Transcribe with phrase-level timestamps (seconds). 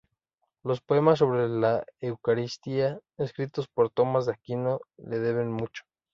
[0.63, 5.83] Los poemas sobre la Eucaristía escritos por Tomás de Aquino le deben mucho.